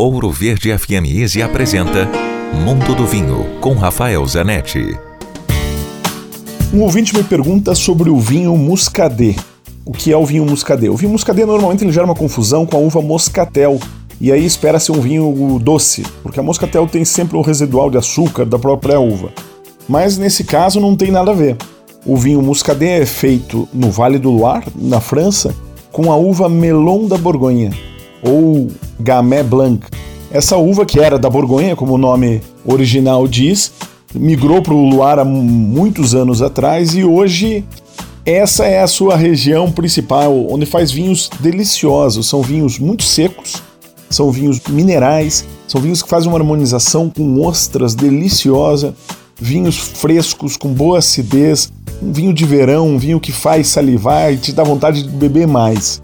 Ouro 0.00 0.30
Verde 0.30 0.78
FM 0.78 1.10
Easy 1.12 1.42
apresenta 1.42 2.08
Mundo 2.64 2.94
do 2.94 3.04
Vinho 3.04 3.58
com 3.60 3.74
Rafael 3.74 4.24
Zanetti. 4.28 4.96
Um 6.72 6.82
ouvinte 6.82 7.16
me 7.16 7.24
pergunta 7.24 7.74
sobre 7.74 8.08
o 8.08 8.16
vinho 8.16 8.56
Muscadet. 8.56 9.36
O 9.84 9.90
que 9.90 10.12
é 10.12 10.16
o 10.16 10.24
vinho 10.24 10.44
Muscadet? 10.44 10.88
O 10.88 10.94
vinho 10.94 11.10
Muscadet 11.10 11.44
normalmente 11.44 11.82
ele 11.82 11.90
gera 11.90 12.06
uma 12.06 12.14
confusão 12.14 12.64
com 12.64 12.76
a 12.76 12.78
uva 12.78 13.02
Moscatel, 13.02 13.80
e 14.20 14.30
aí 14.30 14.46
espera-se 14.46 14.92
um 14.92 15.00
vinho 15.00 15.58
doce, 15.60 16.04
porque 16.22 16.38
a 16.38 16.44
Moscatel 16.44 16.86
tem 16.86 17.04
sempre 17.04 17.36
o 17.36 17.42
residual 17.42 17.90
de 17.90 17.98
açúcar 17.98 18.46
da 18.46 18.56
própria 18.56 19.00
uva. 19.00 19.32
Mas 19.88 20.16
nesse 20.16 20.44
caso 20.44 20.78
não 20.78 20.94
tem 20.94 21.10
nada 21.10 21.32
a 21.32 21.34
ver. 21.34 21.56
O 22.06 22.16
vinho 22.16 22.40
Muscadet 22.40 23.02
é 23.02 23.04
feito 23.04 23.68
no 23.74 23.90
Vale 23.90 24.20
do 24.20 24.30
Loire, 24.30 24.66
na 24.76 25.00
França, 25.00 25.52
com 25.90 26.12
a 26.12 26.16
uva 26.16 26.48
Melon 26.48 27.08
da 27.08 27.18
Borgonha, 27.18 27.72
ou 28.22 28.68
Gamay 28.98 29.42
Blanc. 29.42 29.86
Essa 30.30 30.56
uva, 30.56 30.84
que 30.84 31.00
era 31.00 31.18
da 31.18 31.30
Borgonha, 31.30 31.74
como 31.74 31.94
o 31.94 31.98
nome 31.98 32.42
original 32.64 33.26
diz, 33.26 33.72
migrou 34.14 34.60
para 34.62 34.74
o 34.74 34.88
Loire 34.88 35.20
há 35.20 35.24
muitos 35.24 36.14
anos 36.14 36.42
atrás 36.42 36.94
e 36.94 37.04
hoje 37.04 37.64
essa 38.24 38.66
é 38.66 38.82
a 38.82 38.86
sua 38.86 39.16
região 39.16 39.72
principal, 39.72 40.50
onde 40.50 40.66
faz 40.66 40.90
vinhos 40.90 41.30
deliciosos. 41.40 42.28
São 42.28 42.42
vinhos 42.42 42.78
muito 42.78 43.02
secos, 43.02 43.62
são 44.10 44.30
vinhos 44.30 44.60
minerais, 44.68 45.46
são 45.66 45.80
vinhos 45.80 46.02
que 46.02 46.08
fazem 46.10 46.28
uma 46.28 46.38
harmonização 46.38 47.08
com 47.08 47.40
ostras 47.40 47.94
deliciosa, 47.94 48.94
vinhos 49.40 49.78
frescos 49.78 50.58
com 50.58 50.68
boa 50.68 50.98
acidez, 50.98 51.72
um 52.02 52.12
vinho 52.12 52.34
de 52.34 52.44
verão, 52.44 52.88
um 52.88 52.98
vinho 52.98 53.18
que 53.18 53.32
faz 53.32 53.68
salivar 53.68 54.30
e 54.30 54.36
te 54.36 54.52
dá 54.52 54.62
vontade 54.62 55.02
de 55.02 55.08
beber 55.08 55.46
mais. 55.46 56.02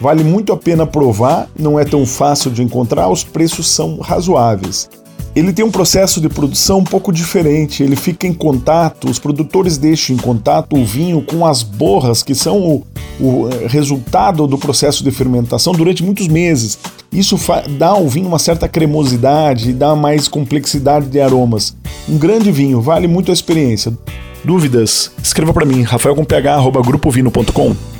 Vale 0.00 0.24
muito 0.24 0.52
a 0.52 0.56
pena 0.56 0.86
provar, 0.86 1.48
não 1.58 1.78
é 1.78 1.84
tão 1.84 2.06
fácil 2.06 2.50
de 2.50 2.62
encontrar, 2.62 3.10
os 3.10 3.22
preços 3.22 3.68
são 3.68 3.98
razoáveis. 3.98 4.88
Ele 5.36 5.52
tem 5.52 5.64
um 5.64 5.70
processo 5.70 6.20
de 6.20 6.28
produção 6.28 6.78
um 6.78 6.84
pouco 6.84 7.12
diferente, 7.12 7.84
ele 7.84 7.94
fica 7.94 8.26
em 8.26 8.32
contato, 8.32 9.08
os 9.08 9.18
produtores 9.18 9.78
deixam 9.78 10.16
em 10.16 10.18
contato 10.18 10.76
o 10.76 10.84
vinho 10.84 11.22
com 11.22 11.46
as 11.46 11.62
borras, 11.62 12.22
que 12.22 12.34
são 12.34 12.58
o, 12.58 12.86
o 13.20 13.48
eh, 13.48 13.66
resultado 13.68 14.46
do 14.46 14.58
processo 14.58 15.04
de 15.04 15.10
fermentação 15.12 15.72
durante 15.72 16.02
muitos 16.02 16.26
meses. 16.26 16.78
Isso 17.12 17.38
dá 17.78 17.88
ao 17.88 18.08
vinho 18.08 18.26
uma 18.26 18.40
certa 18.40 18.68
cremosidade, 18.68 19.72
dá 19.72 19.94
mais 19.94 20.26
complexidade 20.26 21.06
de 21.06 21.20
aromas. 21.20 21.76
Um 22.08 22.18
grande 22.18 22.50
vinho, 22.50 22.80
vale 22.80 23.06
muito 23.06 23.30
a 23.30 23.34
experiência. 23.34 23.96
Dúvidas? 24.44 25.12
Escreva 25.22 25.52
para 25.52 25.66
mim, 25.66 25.82
rafaelcomph@grupovino.com. 25.82 27.99